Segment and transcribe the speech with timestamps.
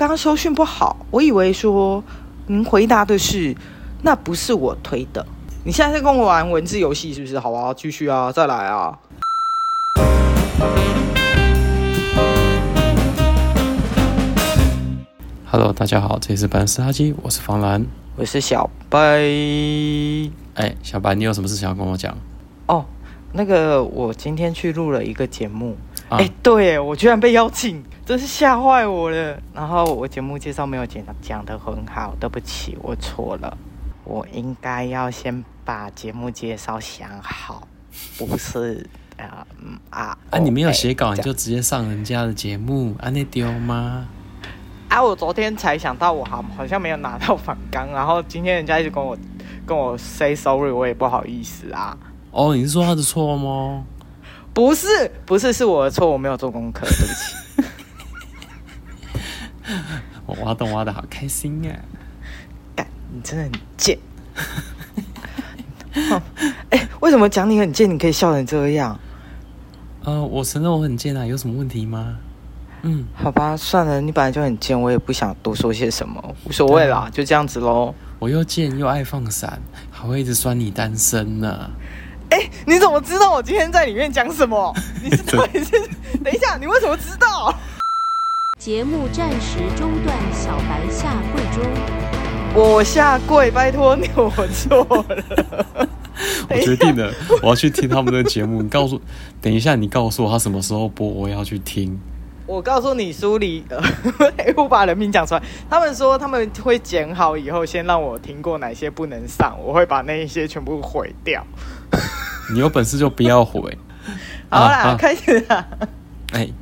[0.00, 2.02] 刚刚收讯不好，我以为说
[2.46, 3.54] 您回答的是
[4.00, 5.26] 那不是我推的。
[5.62, 7.38] 你现在在跟我玩文字游戏是不是？
[7.38, 8.98] 好啊，继续啊，再来啊。
[15.50, 17.84] Hello，大家好，这里是白色垃圾，我是方兰，
[18.16, 18.98] 我是小白。
[20.54, 22.16] 哎，小白，你有什么事想要跟我讲？
[23.30, 25.76] 哦，那个，我今天去录了一个节目。
[26.08, 29.40] 哎、啊，对，我居然被邀请，真是吓坏我了。
[29.54, 33.56] 然后我节目介绍没有讲讲得很好，对不起，我错了。
[34.04, 37.68] 我应该要先把节目介绍想好，
[38.18, 38.84] 不是
[39.16, 40.38] 啊嗯啊啊！
[40.38, 44.08] 你没有写稿，你就直接上人家的节目，啊，你丢吗？
[44.88, 45.00] 啊！
[45.00, 49.16] 我昨天才想到，我好好像没有拿到反纲，然后今天人家一直跟我
[49.64, 51.96] 跟我 say sorry，我也不好意思啊。
[52.30, 53.84] 哦，你是说他的错吗？
[54.52, 57.34] 不是，不是，是我的错，我没有做功课，对不起。
[60.26, 61.76] 我挖洞挖的好开心呀！
[62.74, 63.98] 干，你真的很贱。
[66.70, 68.98] 哎、欸，为什么讲你很贱，你可以笑成这样？
[70.04, 72.16] 呃，我承认我很贱啊，有什么问题吗？
[72.82, 77.94] 嗯，好吧，算了，你本来就很贱，我也不想多说些什么，无所谓啦，就这样子喽。
[78.18, 81.70] 我又贱又爱放闪，还会一直酸你单身呢。
[82.30, 84.72] 哎、欸，你怎么知道我今天在里面讲什么？
[85.02, 85.70] 你是到底是？
[86.22, 87.54] 等一下，你为什么知道？
[88.58, 91.70] 节目暂时中断，小白下跪中。
[92.54, 95.88] 我下跪，拜托你，我错了。
[96.50, 98.60] 我决定了，我要去听他们的节目。
[98.62, 99.00] 你告诉，
[99.40, 101.98] 等一下，你告诉我他什么时候播，我要去听。
[102.46, 103.80] 我告诉你，书里呃，
[104.56, 105.42] 我把人名讲出来。
[105.70, 111.44] 他们说他们会剪好以后，先让我听过哪些不能上，我会把那一些全部毁掉。
[112.52, 113.60] 你有本事就不要回。
[114.50, 115.66] 好啦，啊、开始啦。
[116.32, 116.54] 哎、欸，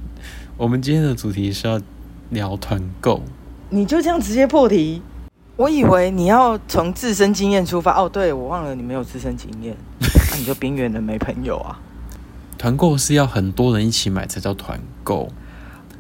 [0.57, 1.81] 我们今天的主题是要
[2.31, 3.23] 聊团购。
[3.71, 5.03] 你就这样直接破题？
[5.57, 8.01] 我以为你要从自身经验出发。
[8.01, 11.79] 哦，对，我忘了你没有自身经验， 那、啊、你就边缘人没朋友啊。
[12.57, 15.29] 团购是要很多人一起买才叫团购。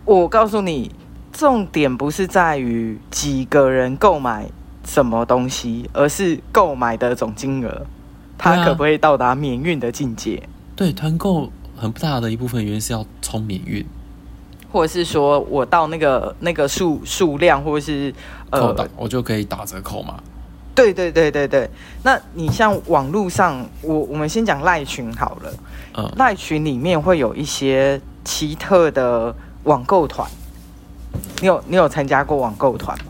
[0.05, 0.91] 我告诉你，
[1.33, 4.49] 重点不是在于几个人购买
[4.85, 7.87] 什么东西，而是购买的总金额，
[8.38, 10.43] 它可不可以到达免运的境界？
[10.75, 13.84] 对，团购很大的一部分原因是要冲免运，
[14.72, 18.15] 或者是说我到那个那个数数量，或者是
[18.50, 20.22] 呃，我就可以打折扣嘛？
[20.75, 21.69] 对对对对对。
[22.04, 25.53] 那你像网络上，我我们先讲赖群好了，
[25.99, 29.34] 嗯，赖群里面会有一些奇特的。
[29.65, 30.26] 网购团，
[31.43, 33.08] 你有你有参加过网购团吗？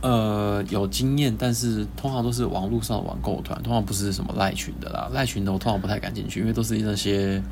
[0.00, 5.10] 呃，有经验，但是通常都是网络上的网购团，通常不是什么赖群的啦。
[5.12, 7.42] 赖群的我通常不太敢进去，因为都是那些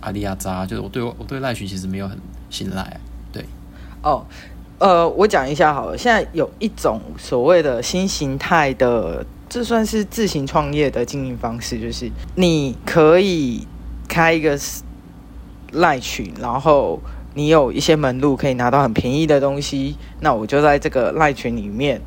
[0.00, 2.18] 阿里阿扎，就是我对我对赖群其实没有很
[2.50, 3.00] 信赖。
[3.32, 3.42] 对，
[4.02, 4.22] 哦，
[4.78, 5.96] 呃，我讲一下好了。
[5.96, 13.66] 现在有一种所谓的新形态的，这算是自行创业的经营方式，就是你可以
[14.06, 14.58] 开一个
[15.72, 17.00] 赖群，然后。
[17.34, 22.00] 你有一些门路可以拿到很便宜的东西，那我就在这个赖群里面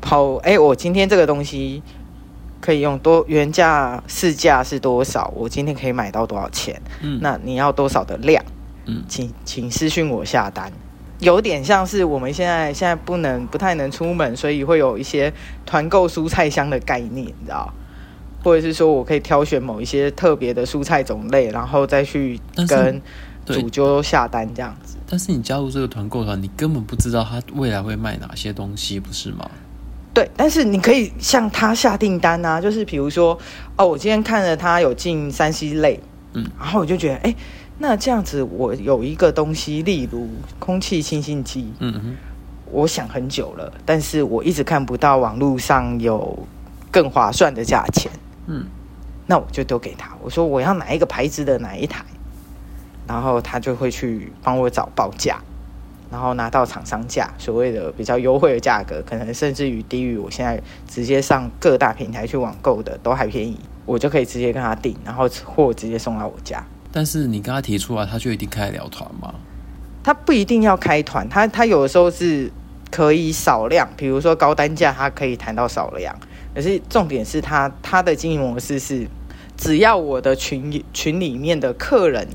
[0.00, 0.36] 抛。
[0.36, 1.82] 哎，我今天这个东西
[2.60, 5.32] 可以用多原价市价是多少？
[5.34, 6.80] 我今天可以买到多少钱？
[7.02, 8.40] 嗯，那你要多少的量？
[8.86, 10.72] 嗯，请请私讯我下单。
[11.18, 15.32] 有点像是我们现在现在不能不太能出门，所以会有一些
[15.66, 17.74] 团购蔬菜箱的概念，你知道？
[18.44, 22.38] 或者是说我可以挑选某一些特别的蔬菜种类，然后再去
[22.68, 23.02] 跟。
[23.54, 29.50] 主就下单这样子，但是你加入这个团购团，你根本不知道他未来会卖哪些东西，不是吗？
[30.14, 33.38] 对，但是你可以向他下订单啊，就是比如说，
[33.76, 36.00] 哦，我今天看了他有进三 C 类，
[36.32, 37.34] 嗯，然后我就觉得，哎，
[37.78, 42.16] 那这样子我有一个东西，例如空气清新机，嗯哼，
[42.72, 46.36] 我想很久了，但是我一直看不到网络上有
[46.90, 48.10] 更划算的价钱，
[48.46, 48.66] 嗯，
[49.26, 52.04] 那我就丢给他，我说我要哪一个牌子的哪一台。
[53.08, 55.40] 然后他就会去帮我找报价，
[56.10, 66.62] 然后拿到厂商价，所谓的比较优惠的价格，可能甚至于低于我现在直接上各大平台去网购的都还便宜，我就可以直接跟他订，然后货直接送到我家。
[66.92, 69.34] 但是你跟他提出来，他就一定开得了团吗？
[70.04, 72.50] 他不一定要开团，他他有的时候是
[72.90, 76.14] 可以少量，比如说高单价，他可以谈到少量。
[76.54, 79.06] 可是重点是他他的经营模式是，
[79.56, 82.28] 只要我的群群里面的客人。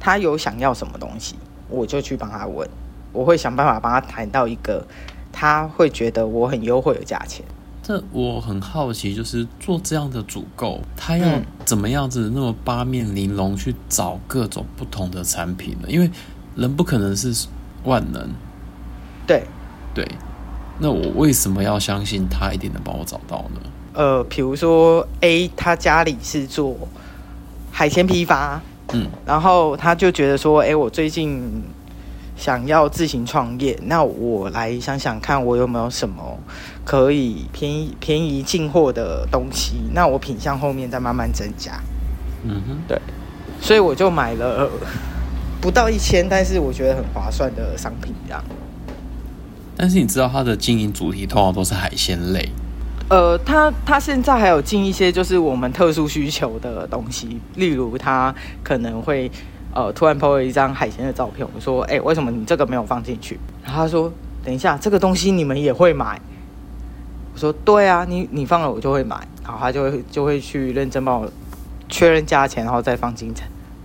[0.00, 1.36] 他有想要什么东西，
[1.68, 2.68] 我就去帮他问，
[3.12, 4.84] 我会想办法帮他谈到一个
[5.30, 7.44] 他会觉得我很优惠的价钱。
[7.82, 11.26] 这我很好奇，就是做这样的主购，他要
[11.64, 15.88] 怎么样子那么八面玲珑去找各种不同的产品呢？
[15.88, 16.10] 因为
[16.56, 17.46] 人不可能是
[17.84, 18.28] 万能。
[19.26, 19.44] 对
[19.94, 20.06] 对，
[20.78, 23.60] 那我为什么要相信他一定能帮我找到呢？
[23.94, 26.76] 呃，比如说 A 他家里是做
[27.72, 28.60] 海鲜批发，
[28.92, 31.62] 嗯，然后他就觉得说，哎，我最近
[32.36, 36.38] 想要自行创业，那我来想想看，我有没有什么
[36.84, 41.80] 可以便宜便宜进货的东西，那我品相后面再慢慢增加。
[42.42, 43.00] 嗯哼，对，
[43.60, 44.68] 所以我就买了
[45.60, 48.42] 不到一千，但是我觉得很划算的商品，这样。
[49.76, 52.48] 但是你知道它的经营主题通常都是海鲜类。
[53.10, 59.28] 呃，他他现在还有进一些就是我们特殊需求的东西，例如他可能会
[59.74, 63.36] 呃突然 po 了一张海鲜的照片，我说，哎、欸，为什么你这个没有放进去？
[63.64, 64.12] 然后他说，
[64.44, 66.20] 等一下，这个东西你们也会买？
[67.34, 69.16] 我说，对啊，你你放了我就会买。
[69.42, 71.28] 然后他就会就会去认真帮我
[71.88, 73.34] 确认价钱，然后再放进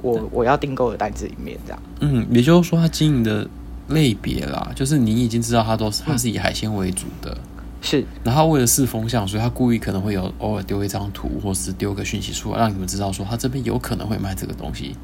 [0.04, 1.82] 我我要订购的单子里面，这样。
[2.02, 3.48] 嗯，也就是说，他经营的
[3.88, 7.36] 类别啦，就是你已经知道他都是他是以海鲜为主的。
[7.36, 7.55] 嗯
[7.86, 14.96] 是，然后为了试风向，所以他故意可能会有偶尔丢一张图，或是丢个讯息出来，让你们知道说他这边有可能会卖这个东西，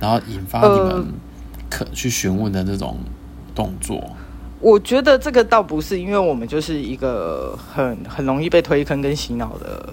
[0.00, 1.06] 然后引发你们
[1.70, 2.98] 可去询问的这种
[3.54, 3.96] 动作。
[3.98, 4.10] 呃，
[4.58, 9.88] 我觉得这个倒不是，因为我们就是一个很很容易被推坑跟洗脑的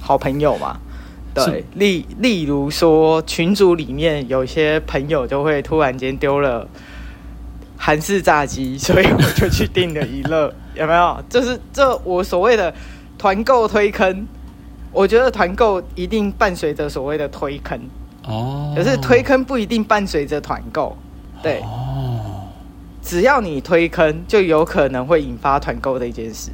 [0.00, 0.78] 好朋友嘛。
[1.34, 6.66] 对，例例如说群组里面有些朋友就会突然间丢了。
[7.82, 11.22] 韩式炸鸡，所以我就去订了一乐，有没有？
[11.28, 12.72] 就是这我所谓的
[13.18, 14.26] 团购推坑，
[14.90, 17.78] 我觉得团购一定伴随着所谓的推坑
[18.24, 20.96] 哦，可是推坑不一定伴随着团购，
[21.42, 22.48] 对哦，
[23.02, 26.50] 只要你推坑，就有可能会引发团购的一件事，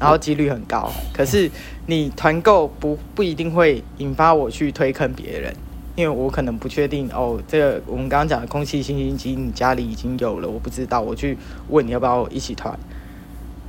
[0.00, 0.90] 然后几率很高。
[1.12, 1.50] 可是
[1.84, 5.54] 你团购不不一定会引发我去推坑别人。
[5.94, 11.36] 因为我可能不确定哦，这个我们刚刚讲的空气清新机，你家里已经有了，我不知道，我去
[11.68, 12.74] 问你要不要一起团，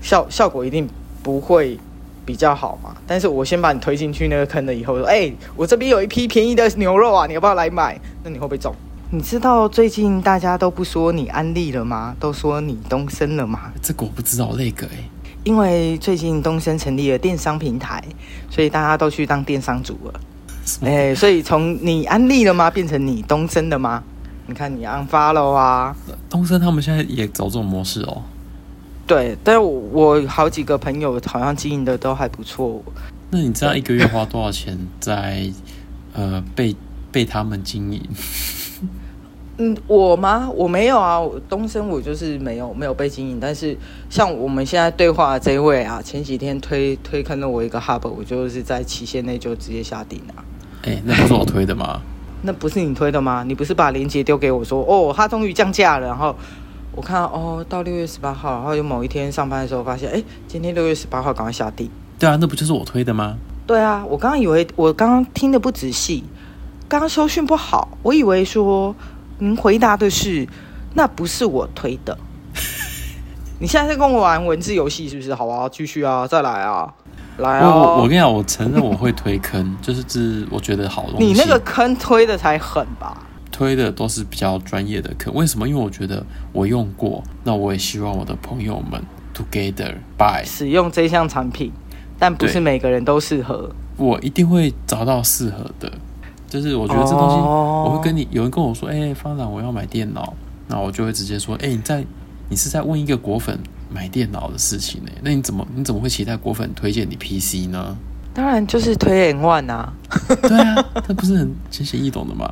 [0.03, 0.87] 效效果一定
[1.23, 1.79] 不会
[2.23, 2.95] 比较好嘛。
[3.07, 7.99] 但是我先把你推进去那个坑了以后，说，哎，我这边有一批便宜的牛肉啊，你要不要来买？
[8.23, 8.71] 那你会不会中？
[9.09, 12.15] 你知道最近大家都不说你安利了吗？
[12.19, 13.71] 都说你东升了吗？
[13.81, 15.09] 这个我不知道那个哎，
[15.43, 18.03] 因为最近东升成立了电商平台，
[18.49, 20.19] 所以大家都去当电商主了。
[20.81, 24.03] 哎、欸，所以从你安利了吗，变成你东升了吗？
[24.47, 25.95] 你看你 unfollow 啊，
[26.29, 28.21] 东升他们现在也走这种模式哦。
[29.13, 32.81] 对，但是我我好几个朋友好像经营的都还不错。
[33.29, 35.51] 那你知道一个月花多少钱在
[36.13, 36.75] 呃被
[37.11, 38.01] 被他们经营？
[39.59, 40.49] 嗯，我吗？
[40.55, 43.37] 我没有啊，东升我就是没有没有被经营。
[43.39, 43.77] 但是
[44.09, 50.43] 像我们现在对话的这一位啊，前几天推推坑了我一个 hub，我就是在期限内就直接下定了。
[50.81, 52.01] 哎、欸，那不是我推的吗？
[52.41, 53.43] 那不是你推的吗？
[53.47, 56.07] 你不是把链接丢给我说，哦，他终于降价了。
[56.07, 56.35] 然后
[56.95, 61.89] 我看哦，到六月十八号，然后有某一天上班的时候发现，哎、欸，今天六月十八号，赶快下定。
[62.19, 63.35] 对啊，那不就是我推的吗？
[63.65, 66.23] 对啊，我刚刚以为我刚刚听的不仔细，
[66.87, 68.95] 刚刚收讯不好，我以为说
[69.39, 70.47] 您回答的是
[70.93, 72.15] 那不是我推的。
[73.59, 75.33] 你现在在跟我玩文字游戏是不是？
[75.33, 76.93] 好啊，继续啊，再来啊。
[77.37, 80.19] 来啊，我我跟你讲，我承认我会推坑， 就是这
[80.51, 81.25] 我觉得好东西。
[81.25, 83.22] 你那个坑推的才狠吧？
[83.53, 85.65] 推的都是比较专业的课，为什么？
[85.69, 89.01] 因为我觉得我用过，那我也希望我的朋友们
[89.33, 91.71] together buy 使用这项产品，
[92.19, 93.69] 但不是每个人都适合。
[93.95, 95.89] 我一定会找到适合的，
[96.49, 100.33] 就是我觉得这东西，我会跟你有人跟我说，哎、欸，方长，我要买电脑，
[100.67, 102.03] 那我就会直接说，哎、欸，你在
[102.49, 103.57] 你是在问一个果粉。
[103.93, 105.11] 买电脑的事情呢？
[105.21, 107.95] 那你怎么你怎么会期待果粉推荐你 PC 呢？
[108.33, 109.93] 当然就是推 N One 啊。
[110.41, 112.51] 对啊，他不是很浅显易懂的吗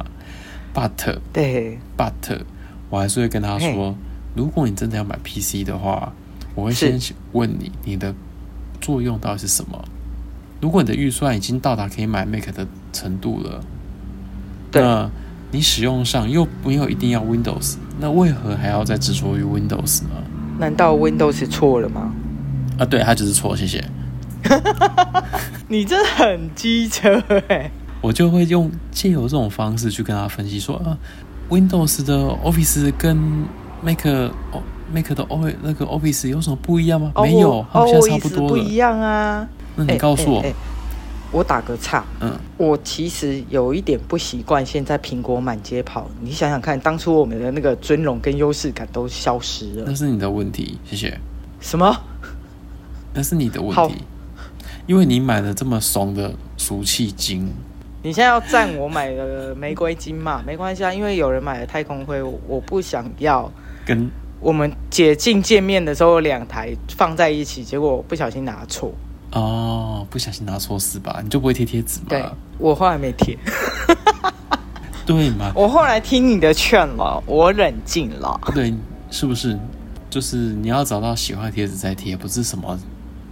[0.73, 2.41] ？But 对，But
[2.89, 3.95] 我还是会跟他说，
[4.35, 6.13] 如果你真的要买 PC 的话，
[6.55, 6.99] 我会先
[7.33, 8.13] 问你你的
[8.79, 9.83] 作用到底是什么。
[10.59, 13.63] 如果你的预算已经到达可以买 Mac 的程度了，
[14.73, 15.09] 那
[15.51, 20.09] 你使用上又没有一定要 Windows，那为何还要再执着于 Windows 呢？
[20.59, 22.13] 难道 Windows 错了吗？
[22.77, 23.83] 啊，对，它就是错，谢谢。
[25.67, 27.71] 你真的很机车哎！
[28.01, 30.97] 我就会用借由这种方式去跟他分析说啊
[31.49, 33.15] ，Windows 的 Office 跟
[33.81, 34.05] Mac
[34.91, 37.11] Mac 的 O 那个 Office 有什么不一样吗？
[37.15, 38.49] 没有，他们现在差不多了。
[38.49, 39.47] 不一样啊！
[39.75, 40.41] 那你告诉我。
[40.41, 40.55] 欸欸欸
[41.31, 46.11] 我打个岔，嗯，我其实有一点不习惯，现在苹果满街跑。
[46.19, 49.85] 你想想看，当初我们的那个尊荣跟优势感都消失了。
[49.87, 51.17] 那是你的问题，谢谢。
[51.61, 51.95] 什么？
[53.13, 54.03] 那是你的问题，
[54.87, 57.49] 因为你买了这么怂的俗气金。
[58.03, 60.41] 你现在要赞我买的玫瑰金嘛？
[60.47, 63.51] 没关系啊，因为有人买了太空灰，我不想要
[63.85, 68.91] 跟我们解禁见面的时候，两台放在一起，结果不小心拿错。
[69.33, 71.19] 哦，不小心拿错是吧？
[71.23, 72.05] 你就不会贴贴纸吗？
[72.09, 72.25] 对，
[72.57, 73.37] 我后来没贴。
[75.05, 75.51] 对吗？
[75.55, 78.39] 我后来听你的劝了，我冷静了。
[78.53, 78.73] 对，
[79.09, 79.57] 是不是？
[80.09, 82.77] 就是你要找到喜欢的贴纸再贴，不是什么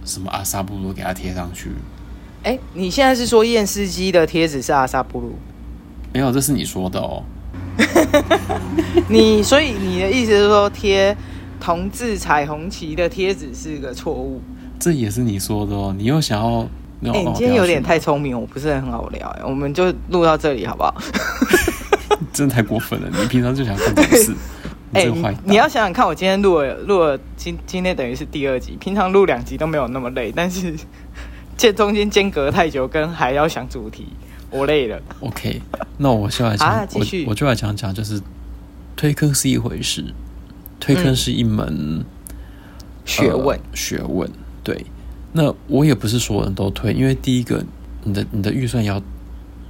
[0.04, 1.70] 什么阿萨布鲁给它贴上去。
[2.42, 5.34] 哎，你现在是说验尸机的贴纸是阿萨布鲁？
[6.12, 7.22] 没有，这是你说的哦。
[9.08, 11.16] 你所以你的意思是说贴
[11.60, 14.40] 同志彩虹旗的贴纸是个错误？
[14.78, 15.94] 这也是你说的哦。
[15.96, 16.66] 你又想要？
[17.02, 19.28] 哎、欸，你今天有点太聪明，我不是很好聊。
[19.38, 20.94] 哎，我们就录到这里好不好？
[22.32, 23.08] 真的太过分了！
[23.10, 24.34] 你平常就想干这种事。
[24.92, 30.74] 哎、欸，你要想想看，我今天录了录了今今天等于是第二集，平常录两集都没有那么累，但是
[31.60, 34.06] 这中间间隔太久，跟还要想主题，
[34.50, 34.98] 我累了。
[35.20, 35.60] OK，
[35.98, 38.18] 那我先来讲、啊，我我就来讲讲，就是
[38.96, 40.02] 推坑是一回事，
[40.80, 42.34] 推坑是一门、嗯呃、
[43.04, 44.26] 学问，学问。
[44.64, 44.86] 对，
[45.34, 47.62] 那我也不是所有人都推，因为第一个，
[48.04, 48.98] 你的你的预算要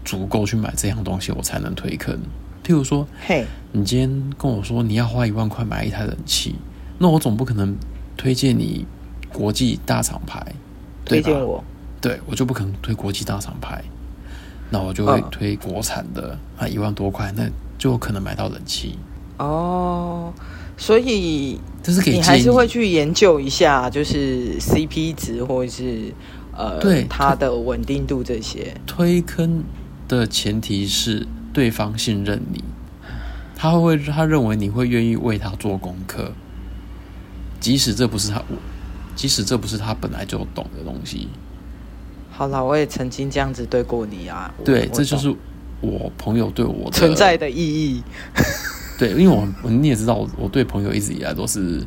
[0.04, 2.16] 足够去买这样东西，我才能推坑。
[2.64, 6.54] 譬如说，嘿，你今天跟我说你要花一万块买一台冷气，
[6.98, 7.74] 那我总不可能
[8.16, 8.86] 推荐你
[9.32, 10.40] 国际大厂牌，
[11.04, 11.24] 对吧？
[11.26, 11.64] 推荐我，
[12.00, 13.82] 对，我就不可能推国际大厂牌，
[14.70, 18.98] 那我就会推国产的啊，一万多块，那就有可能买到冷气。
[19.38, 20.32] 哦，
[20.76, 26.12] 所以这是给你还是会去研究一下，就是 CP 值或者是
[26.56, 28.74] 呃，对它的稳定度这些。
[28.86, 29.64] 推坑
[30.08, 31.26] 的前提是。
[31.52, 32.62] 对方信任你，
[33.56, 36.30] 他会他认为你会愿意为他做功课，
[37.58, 38.40] 即使这不是他，
[39.16, 41.28] 即使这不是他本来就懂的东西。
[42.40, 44.50] 好了，我也曾经这样子对过你啊。
[44.64, 45.28] 对，这就是
[45.82, 48.02] 我朋友对我的存在的意义。
[48.98, 51.84] 对，因为我你也知道，我我对朋友一直以来都是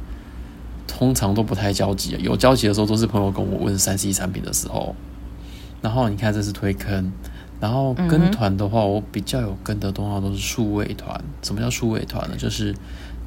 [0.86, 4.96] 通常都不太交集，有交集的时候都是朋友跟我问三 C 产品的时候。
[5.82, 7.12] 然后你看，这是推坑。
[7.60, 11.20] 然后跟团的话，我比较有跟的，通常都是数位团。
[11.42, 12.36] 什么叫数位团呢？
[12.38, 12.76] 就是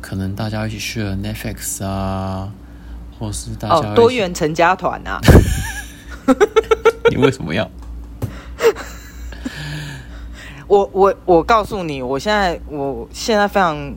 [0.01, 2.53] 可能大家一起去了 Netflix 啊，
[3.19, 5.19] 或是大家、哦、多元成家团啊。
[7.11, 7.71] 你为什么要？
[10.67, 13.95] 我我我告诉你，我现在我现在非常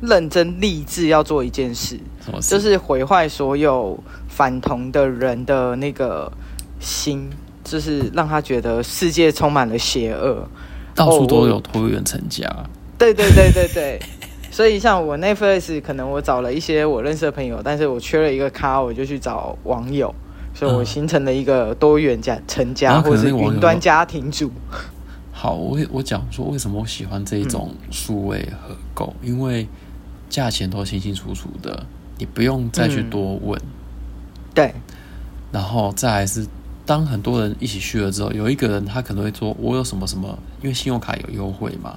[0.00, 2.50] 认真立志要做一件事，什么事？
[2.50, 6.30] 就是毁坏所有反同的人的那个
[6.80, 7.30] 心。
[7.64, 10.44] 就是让他觉得世界充满了邪恶，
[10.96, 12.44] 到处都有多元成家。
[12.98, 14.00] 对对对对对，
[14.50, 20.12] 所以像我 Netflix 可能我找了一些我认识的朋友，但是我缺了一个咖，我就去找网友，
[20.62, 24.50] 所以我形成了一个多元家成家，或是云端家庭主。
[25.32, 29.66] 好，我我讲说为什么我喜欢这一种数位合购，嗯，因为
[30.30, 31.84] 价钱都清清楚楚的，
[32.16, 33.60] 你不用再去多问。
[33.60, 34.74] 嗯，对，
[35.50, 36.46] 然后再来是。
[36.84, 41.94] 当很多人一起去了之后，有一个人他可能会说：“我有什么什么，因为信用卡有优惠嘛。”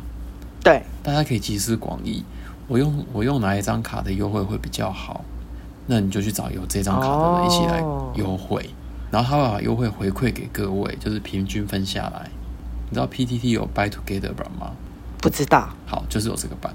[0.64, 2.24] 对，大家可以集思广益。
[2.68, 5.26] 我用我用哪一张卡的优惠会比较好？
[5.88, 7.80] 那你就去找有这张卡的人一起来
[8.16, 8.70] 优惠，哦、
[9.12, 12.30] 然后他会把优惠回馈给各位，就是平均分下来。
[12.90, 14.72] 你知道 PTT 有 Buy Together 版吗？
[15.22, 15.70] 不知道。
[15.86, 16.74] 好，就是有这个版。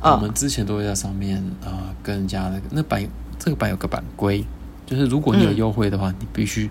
[0.00, 3.06] 哦、我们之前都会在上面啊、呃，跟人家那个那版
[3.38, 4.44] 这个版有个版规，
[4.86, 6.70] 就是如果你有优惠的话，嗯、你必须。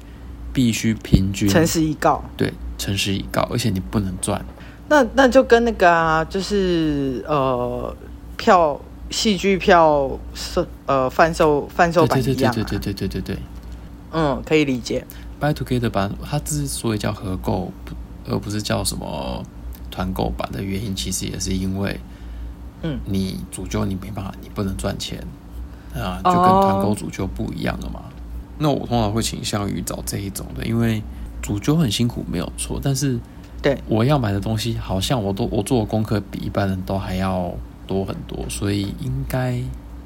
[0.54, 4.44] 必须平均诚实以告，对，诚实以告，而且你不能赚。
[4.90, 7.96] 那那就跟那个啊，就是呃，
[8.38, 12.54] 票戏剧票售呃贩售贩售版一样、啊。
[12.54, 13.38] 对对对对对对对对。
[14.12, 15.06] 嗯，可以理解。
[15.40, 17.72] Buy Together 版，它之所以叫合购，
[18.28, 19.44] 而不是叫什么
[19.92, 22.00] 团购版的原因，其实也是因为，
[22.82, 25.20] 嗯，你主揪你没办法，你不能赚钱
[25.94, 28.00] 啊，就跟团购主揪不一样了嘛。
[28.00, 28.14] 哦
[28.60, 31.04] 那我通常会倾向于找这一种的，因为
[31.44, 33.20] 主揪很辛苦没有错，但是
[33.62, 37.54] 对我要买的东西，好像我都我做的功课比一般人都还要
[37.88, 39.60] 多很多，所以应该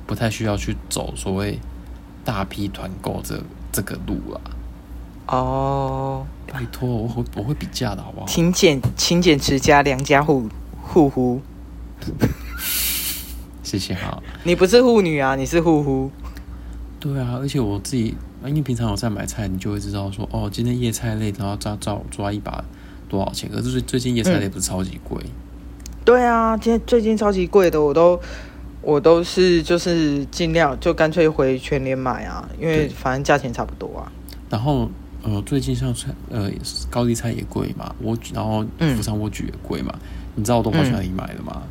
[0.08, 1.60] 不太需要去走所谓
[2.24, 4.42] 大批团购这这个路了。
[5.28, 8.28] 哦，拜托，我会我会比价的好不好？
[8.28, 10.48] 勤俭勤俭持家，良家户
[10.82, 11.42] 户户。
[13.64, 14.22] 谢谢哈。
[14.44, 16.12] 你不是护女啊，你是护肤。
[17.00, 18.16] 对啊，而且我自己。
[18.44, 22.66] 因为平常我在买菜，你就会知道说，哦，今天叶菜类然后抓抓抓一把
[23.08, 23.48] 多少钱？
[23.52, 25.22] 可是最最近叶菜类不是超级贵？
[25.24, 25.30] 嗯。
[26.04, 28.20] 对啊，今天最近超级贵的，我都
[28.82, 34.12] 我都是就是尽量就干脆回全联买啊，因为反正价钱差不多啊。
[34.50, 34.90] 然后
[35.24, 36.52] 呃，最近像菜呃
[36.90, 38.66] 高丽菜也贵嘛，我然后
[38.96, 40.02] 福山莴苣也贵嘛，嗯，
[40.36, 41.62] 你知道我都跑去哪里买的吗？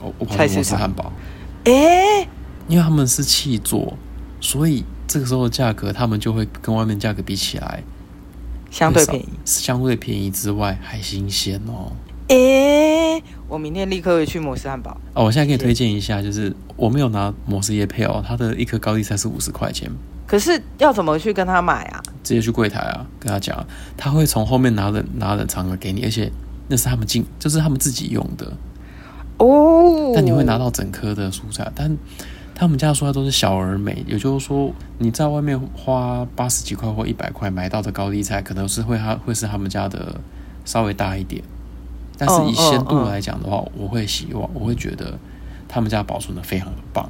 [0.00, 1.12] 我我跑去摩斯汉堡。
[1.64, 2.26] 哎。
[2.68, 3.94] 因为他们是气做，
[4.40, 7.82] 所以这个时候的价格他们就会跟外面价格比起来
[8.70, 11.90] 相对便宜，相对便宜之外还新鲜哦。
[12.30, 15.24] 诶、欸，我明天立刻会去摩斯汉堡哦。
[15.24, 19.90] 我现在给你推荐一下，就是我没有拿摩斯叶配哦，他的一颗高丽菜是五十块钱。
[20.28, 22.00] 可是要怎么去跟他买啊？
[22.22, 26.30] 直接去柜台啊，跟他讲，他会从后面拿冷拿冷藏的给你，而且
[26.68, 28.52] 那是他们进，就是他们自己用的
[29.38, 30.12] 哦。
[30.14, 31.98] 但你会拿到整颗的蔬菜，但
[32.54, 40.20] 他们家的蔬菜都是小而美，也就是说你在外面花八十几块或一百块买到的高丽菜，可能是会他会是他们家的
[40.64, 41.42] 稍微大一点。
[42.20, 43.84] 但是以鲜度来讲的话，oh, oh, oh.
[43.84, 45.18] 我会希望，我会觉得
[45.66, 47.08] 他们家保存的非常的棒，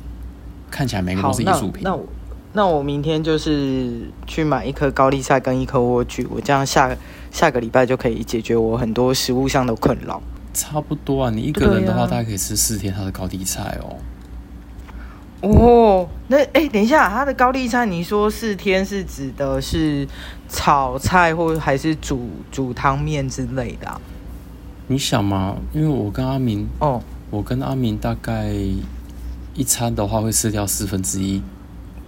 [0.70, 1.82] 看起来每个都是艺术品。
[1.82, 2.06] 那，那我
[2.52, 6.96] 那我明天就是去买一颗高丽菜跟一颗莴苣，我这样下
[7.32, 10.22] 下个礼拜就可以解决我很多食物上的困扰。
[10.54, 13.96] 差不多啊，你一个人的话，大概可以吃四天他的高丽菜哦。
[15.42, 20.06] 哦，那哎，等一下，他的高丽菜，你说四天是指的是
[20.48, 24.00] 炒菜，或还是煮煮汤面之类的啊？
[24.90, 28.52] 你想嘛，因为我跟阿明哦，我跟阿明大概
[29.54, 31.40] 一餐的话会吃掉四分之一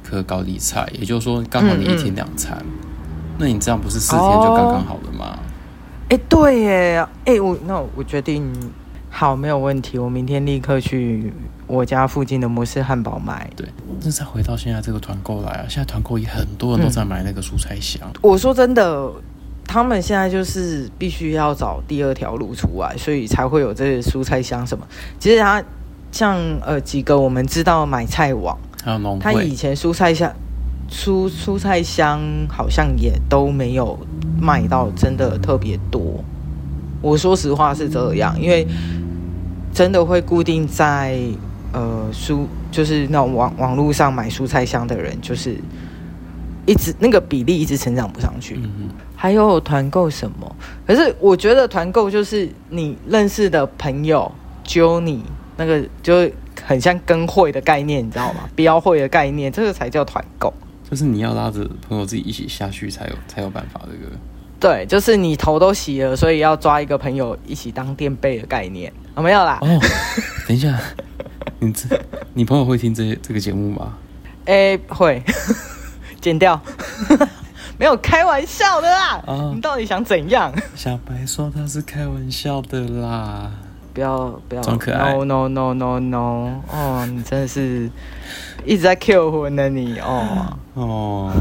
[0.03, 5.39] 颗高丽菜，也就是说刚好你一天两餐，嗯嗯，那你这样不是四天就刚刚好了吗？
[6.09, 8.53] 哎、哦，对耶，哎，我那我决定
[9.09, 11.33] 好，没有问题，我明天立刻去
[11.69, 13.49] 我家附近的摩斯汉堡买。
[13.55, 13.69] 对，
[14.03, 18.11] 那再回到现在这个团购来啊，现在团购也很多人都在买那个蔬菜箱。
[18.12, 19.09] 嗯、我说真的。
[19.66, 24.87] 他们现在就是必须要找第二条路出来，所以才会有这些蔬菜箱什么。
[25.19, 25.62] 其实他
[26.11, 30.31] 像呃几个我们知道买菜网，还有农，他以前蔬菜箱
[30.90, 33.99] 蔬蔬菜箱好像也都没有
[34.38, 36.23] 卖到真的特别多。
[37.00, 38.66] 我说实话是这样，因为
[39.73, 41.19] 真的会固定在
[41.73, 45.57] 呃蔬就是那种网网络上买蔬菜箱的人，就是
[46.66, 48.57] 一直那个比例一直成长不上去。
[48.57, 50.57] 嗯还有团购什么？
[50.85, 54.31] 可是我觉得团购就是你认识的朋友
[54.64, 55.22] 揪你，
[55.57, 56.29] 那个就
[56.64, 58.48] 很像跟会的概念，你知道吗？
[58.57, 60.53] 标会的概念，这个才叫团购。
[60.90, 63.81] 就是你要拉着朋友自己一起下去才有才有办法。
[63.85, 64.12] 这个
[64.59, 68.92] 对，就是你头都洗了，所以要抓一个朋友一起当垫背的概念。
[69.14, 69.59] 有、哦、没有啦？
[69.62, 69.81] 哦，
[70.48, 70.77] 等一下，
[71.61, 71.88] 你这
[72.35, 73.94] 你朋友会听这这个节目吗？
[74.46, 75.22] 哎、欸，会，
[76.22, 76.58] 剪掉。
[77.78, 79.20] 没有开玩笑的啦！
[79.26, 80.52] 啊、你到底想怎样？
[80.76, 83.50] 小白说他是开玩笑的啦，
[83.92, 85.14] 不要不要装可爱。
[85.14, 86.61] No no no no no！
[86.70, 87.90] 哦，你真的是
[88.64, 91.32] 一直在 Q 魂呢你哦哦。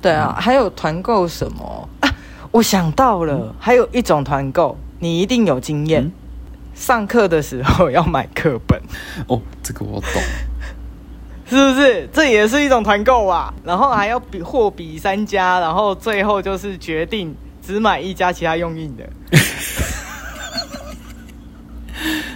[0.00, 2.08] 对啊，嗯、还有团购什么啊？
[2.50, 6.04] 我想到了，嗯、还有一种团购，你一定有经验。
[6.04, 6.12] 嗯、
[6.74, 8.80] 上课的时候要买课本。
[9.26, 10.22] 哦，这个我懂。
[11.52, 12.08] 是不是？
[12.10, 13.52] 这也是一种团购吧？
[13.62, 19.04] 然后还要比货比三家，然后最后就是决定只买一家，其他用印的。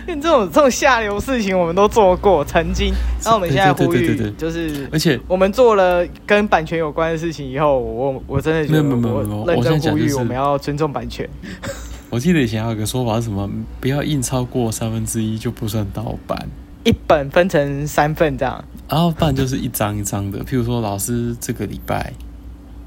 [0.06, 2.92] 这种这种下流事情我们都做过，曾经。
[3.24, 11.28] 那我们现在呼吁，就是而且我们做了跟版权有关的事情以后，我我真的觉得我认真呼吁，我们要尊重版权。
[12.10, 13.50] 我记得以前还有个说法是什么？
[13.80, 16.48] 不要印超过三分之一就不算盗版。
[16.86, 20.44] 一本分成三份这样，然后不然就是一张一张的。
[20.44, 22.12] 譬如说老师这个礼拜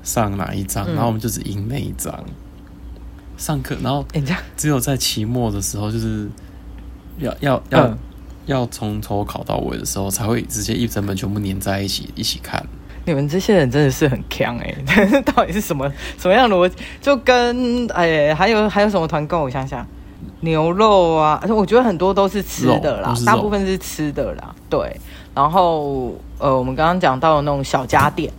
[0.03, 2.23] 上哪一张，嗯、然后我们就只赢那一张。
[3.35, 4.05] 上课，然后
[4.57, 6.29] 只有在期末的时候，就是
[7.19, 7.97] 要要要、嗯、
[8.45, 12.65] 要从头考到尾的时候，才会直接一整本全部粘在一起一起看。
[13.05, 14.75] 你们这些人真的是很强哎、
[15.25, 16.75] 到底是什么什么样的逻辑？
[17.01, 19.43] 就跟哎，还有还有什么团购？
[19.43, 19.85] 我想想。
[20.41, 24.55] 牛肉啊，而且我觉得很多都是吃的啦，大部分是吃的啦。
[24.69, 24.99] 对，
[25.35, 28.31] 然后呃，我们刚刚讲到的那种小家电，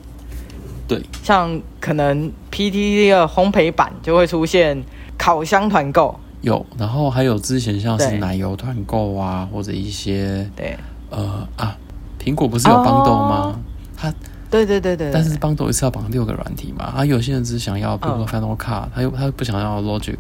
[0.89, 4.83] 对，像可能 PTT 的烘焙版就会出现
[5.19, 10.77] 烤箱团购，有，然后还有之前像是奶油团购啊，或者一些对，
[11.11, 11.77] 呃啊，
[12.23, 13.55] 苹果不是有邦豆吗？
[13.97, 14.13] 它
[14.51, 20.17] 对对对对，但是邦豆一次要绑六个软体嘛，啊，有些人只想要比如说 Final Cut，他又他不想要 Logic。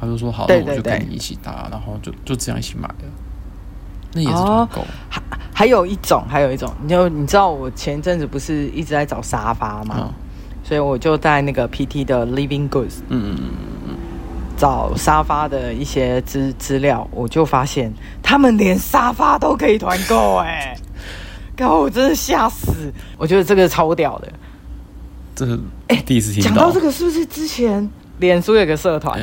[0.00, 3.04] 他就说好，那我就跟你一起搭，然后就就这样一起买的。
[4.12, 4.84] 那也是团购。
[5.08, 9.96] 还还有一种，还有一种，你就你知道我前阵子不是一直在找沙发吗？
[9.98, 10.12] 嗯、
[10.62, 13.50] 所以我就在那个 PT 的 Living Goods，嗯嗯嗯
[13.88, 13.96] 嗯，
[14.56, 20.76] 找沙发的一些资资料，我就发现他们连沙发都可以团购，哎，
[21.56, 22.92] 刚我真的吓死！
[23.16, 24.32] 我觉得这个超屌的。
[25.34, 25.58] 这是
[25.88, 26.48] 哎，第一次听到。
[26.48, 29.20] 讲到这个，是不是之前脸书有个社团？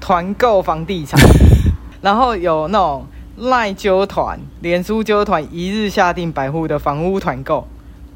[0.00, 1.20] 团购房地产，
[2.00, 3.06] 然后有那种
[3.36, 7.66] 赖揪团、脸书揪团，一日下定百户的房屋团购。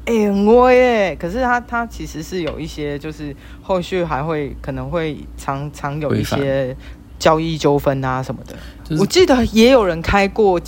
[0.05, 1.17] 哎、欸，很威耶！
[1.17, 6.75] 可是他他其实是有一些，就是后续还会可能会常常有一些
[7.17, 8.53] 交易纠纷啊什么的。
[8.83, 10.59] 就是、我记得也有人开过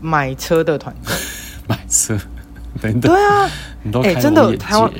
[0.00, 1.12] 买车的团购，
[1.68, 2.16] 买车，
[2.80, 3.12] 等等。
[3.12, 3.50] 对啊，
[4.02, 4.90] 哎、欸，真的台湾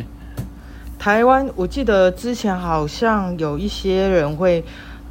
[0.99, 4.63] 台湾，我记得之前好像有一些人会，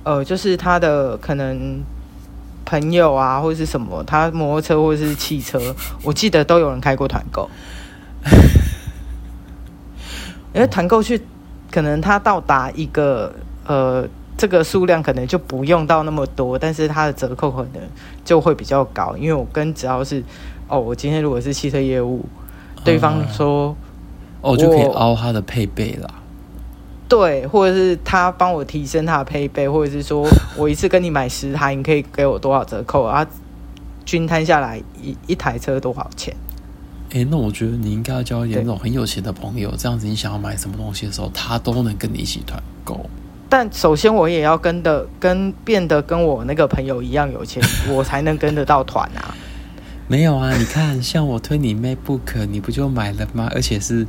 [0.07, 1.83] 呃，就是他的可能
[2.63, 5.59] 朋友啊，或者是什么，他摩托车或者是汽车，
[6.01, 7.49] 我记得都有人开过团购。
[10.53, 11.21] 因为团购去，
[11.69, 17.81] 可能他到达一个呃这个数量，可能就不用到那么多，但是它的折扣可能
[18.23, 19.13] 就会比较高。
[19.17, 20.23] 因为我跟只要是
[20.69, 22.25] 哦，我今天如果是汽车业务，
[22.85, 23.75] 对方说
[24.39, 26.09] 哦，就可以凹他的配备啦。
[27.07, 33.25] 对，或者是他帮我提升他的配备，或者是说我一次跟你买十台，你可以给我多少折扣啊？
[34.05, 36.35] 均摊下来一一台车多少钱？
[37.11, 43.09] 哎、欸，那我觉得你应该要交一点那种很有钱的朋友，这样子你想要买什么东西的时候，他都能跟你一起团购。
[43.49, 49.33] 但首先我也要跟的跟变得跟我那个朋友一样有钱，我才能跟得到团啊。
[50.09, 53.49] 没有啊，你看，像我推你 MacBook，你不就买了吗？
[53.53, 54.05] 而且是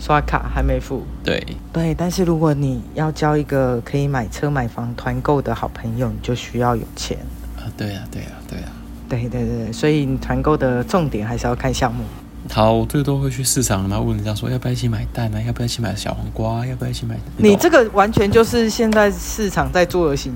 [0.00, 1.04] 刷卡还没付。
[1.22, 7.18] 对对，但是如果你要交一个可以买车买房团购的好朋友，你就需要有钱
[7.56, 7.68] 啊。
[7.76, 8.64] 对啊，对啊，对啊。
[9.08, 12.04] 对对对，所以你团购的重点还是要看项目。
[12.48, 15.42] 好，我最多会去市场，然后问人家说要不要一起买蛋呢？
[15.42, 16.64] 要不要一起买小黄瓜？
[16.64, 17.16] 要不要一起买？
[17.36, 20.32] 你这个完全就是现在市场在做的行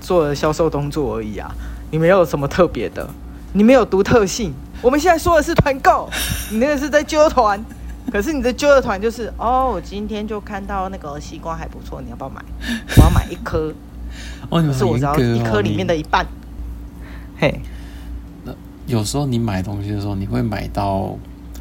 [0.00, 1.50] 做的销售动作而已啊！
[1.90, 3.08] 你没有什么特别的，
[3.52, 4.52] 你没有独特性。
[4.82, 6.08] 我们现在说的是团购，
[6.50, 7.64] 你那个是在揪团，
[8.12, 12.44] 可是你的揪的团就是哦，我今天就看到那个西瓜还不错，你要不要买？
[12.96, 13.74] 我要买一颗，
[14.48, 16.26] 哦，你是我只要一颗里面的一半，
[17.38, 17.60] 嘿。
[18.44, 18.52] 那
[18.86, 21.16] 有时候你买东西的时候，你会买到，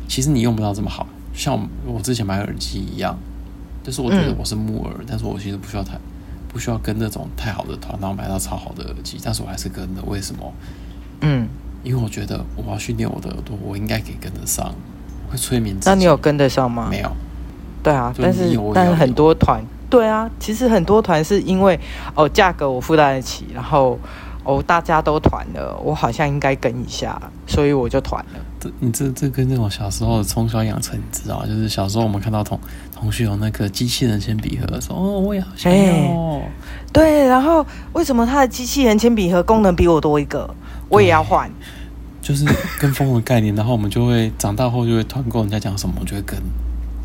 [0.07, 3.17] 其实你用不到这么好，像我之前买耳机一样，
[3.83, 5.97] 就是我觉得我是木耳，嗯、但是我其实不需要太
[6.47, 10.53] 不需要跟那种太好的团，然后买到超好的耳机，但是我还是跟的，为什么？
[11.21, 11.47] 嗯，
[11.83, 14.73] 因为我觉得我要训练我的耳朵，我应该可以跟得上，
[15.29, 15.89] 会催眠自己。
[15.89, 16.87] 那你有跟得上吗？
[16.89, 17.11] 没有。
[17.83, 21.79] 对啊，但是但是很多团，对啊，其实很多团是因为
[22.15, 23.99] 哦价格我负担得起，然后。
[24.47, 28.39] 哦，大家都团了，我好像应该跟一下，所以我就团了。
[28.59, 32.59] 这你这这跟那种小时候从小养成，你知道就是小时候我们看到同
[32.95, 35.79] 同学有那个机器人铅笔盒的时候，哦，我也好想要。
[35.79, 36.51] 欸、
[36.93, 40.47] 对，然后为什么他的机器人铅笔盒功能比我多一个？
[40.89, 41.49] 我也要换。
[42.25, 42.43] 就是
[42.79, 46.35] 跟风的概念，然后我们就会长大后就会团购，人家讲什么我就会跟。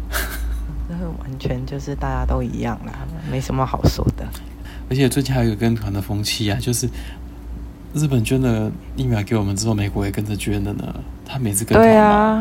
[0.89, 2.93] 那完全就是大家都一样啦，
[3.31, 4.27] 没什么好说的。
[4.89, 6.89] 而且最近还有一个跟团的风气啊，就是。
[7.93, 10.95] 日本捐了疫苗给我们之后，美国也跟着捐了呢。
[11.27, 12.41] 他每次跟团，对啊，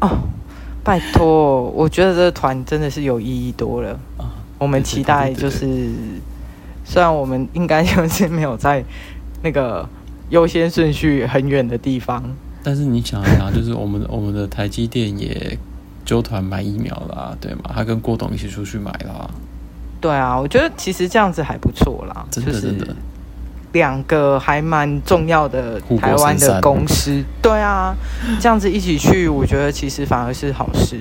[0.00, 0.18] 哦，
[0.82, 3.92] 拜托，我觉得这个团真的是有意义多了。
[4.16, 6.20] 啊，我们期待就是，对对对对，
[6.84, 8.84] 虽然我们应该就是没有在
[9.44, 9.88] 那个
[10.30, 12.22] 优先顺序很远的地方，
[12.62, 15.58] 但是你想一想， 就是我们我们的台积电也
[16.04, 17.70] 揪团买疫苗啦，对吗？
[17.74, 19.30] 他跟郭董一起出去买啦。
[20.00, 22.84] 对啊，我觉得其实这样子还不错啦，真的真的。
[22.86, 22.96] 就是
[23.72, 27.94] 两个还蛮重要的台湾的公司，对啊，
[28.40, 31.00] 这样子一起去，我觉得其实反而是好事。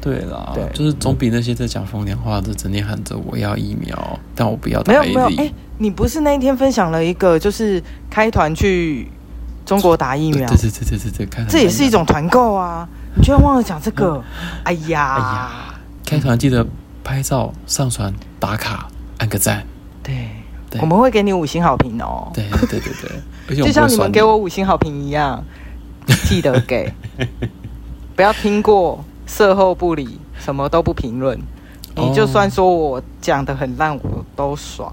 [0.00, 4.92] 对啦，对，就是总比那些在讲风凉话的，整天喊着我要疫苗，但我不要打。
[4.92, 9.10] 没有没有，哎、欸，你不是那一天分享了一个，就是开团去
[9.66, 10.48] 中国打疫苗？
[10.48, 12.88] 对对对对对对，开团这也是一种团购啊！
[13.16, 14.22] 你居然忘了讲这个？
[14.64, 15.50] 哎呀，哎呀，
[16.04, 16.66] 开团记得
[17.02, 19.66] 拍照、上传、打卡、按个赞。
[20.02, 20.14] 对。
[20.80, 22.30] 我们会给你五星好评哦。
[22.34, 22.92] 对对对对
[23.48, 25.42] 对， 就像你们给我五星好评一样，
[26.26, 26.92] 记得给。
[28.14, 31.38] 不要听过售后不理，什么都不评论。
[31.94, 34.92] 你就算说我讲的很烂，我都爽。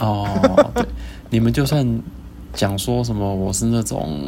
[0.00, 0.26] 哦，
[0.74, 0.84] 对，
[1.30, 2.00] 你们就算
[2.52, 4.18] 讲说什么我是那种，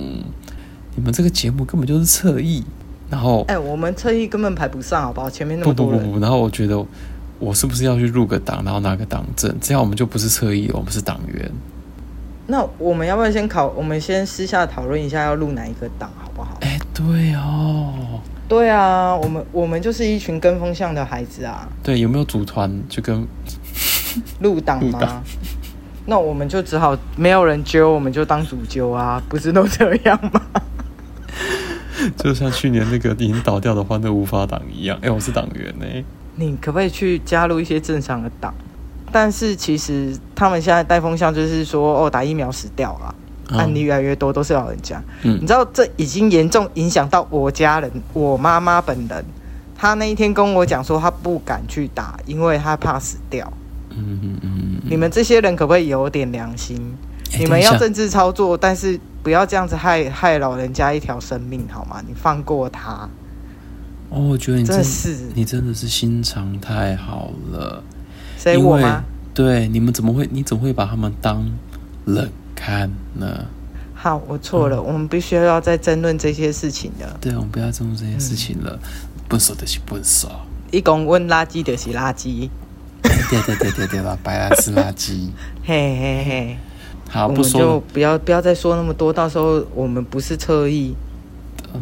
[0.94, 2.62] 你们这个节目根本就是侧翼。
[3.11, 5.28] 然后，哎，我们侧翼根本排不上，好不好？
[5.28, 5.98] 前面那么多人。
[5.98, 6.87] 不不不不，然后我觉得。
[7.40, 9.54] 我是不是要去入个党，然后拿个党证？
[9.61, 11.48] 这样我们就不是侧翼，我们是党员。
[12.48, 13.68] 那我们要不要先考？
[13.76, 16.58] 我们先私下讨论一下要入哪一个党，好不好？
[16.62, 21.68] 哎、欸，对哦，对啊，我们我们就是一群跟风向的孩子啊。
[21.82, 23.26] 对，有没有组团就跟
[24.40, 25.22] 入党吗？
[26.06, 30.40] 那我们就只好没有人揪，我们就当主揪啊，不是都这样吗？
[32.16, 34.96] 就像去年那个已经倒掉的欢乐无法党一样。
[35.02, 36.04] 哎、欸，我是党员呢、欸。
[36.37, 38.54] 你可不可以去加入一些正常的党？
[39.12, 43.14] 但是其实他们现在带风向就是说，哦，打疫苗死掉了。
[43.48, 45.02] 案例越来越多，都是老人家。
[45.22, 49.24] 嗯，你知道这已经严重影响到我家人，我妈妈本人，
[49.76, 53.50] 她那一天跟我讲说，她不敢去打，因为她怕死掉。
[53.90, 56.80] 嗯嗯嗯，你们这些人可不可以有点良心？
[57.38, 62.02] 你们要政治操作，但是不要这样子害害老人家一条生命，好吗？
[62.06, 63.08] 你放过他。
[64.11, 67.82] 哦，我觉得你真，真的是你真的是心肠太好了。
[68.38, 69.04] 所以我吗？
[69.34, 70.26] 对，你们怎么会？
[70.32, 71.44] 你怎么会把他们当
[72.06, 73.47] 人看呢？
[73.94, 74.77] 好，我错了。
[74.77, 77.16] 嗯、我们必须要再争论这些事情了。
[77.21, 78.79] 对，我们不要争论这些事情了。
[79.29, 80.29] 笨手的是笨手。
[80.71, 82.49] 一公问垃圾就是垃圾。
[83.03, 84.18] 对对对对对吧？
[84.23, 85.29] 白烂是垃圾。
[85.64, 86.57] 嘿嘿嘿。
[87.09, 90.94] 好，不说就不要不要再说那么多，到时候我们不是侧翼，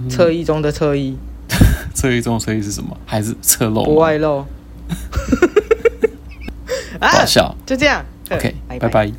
[0.09, 1.17] 侧翼、嗯、中的侧翼，
[1.95, 2.97] 侧翼中的侧翼是什么？
[3.05, 3.85] 还是侧漏？
[3.85, 4.45] 不外露。
[7.01, 8.05] 搞笑，就这样。
[8.31, 9.13] OK，拜拜。